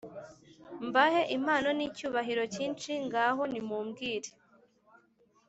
[0.87, 4.29] Mbahe impano n,icyubahiro cyinshi Ngaho nimumbwire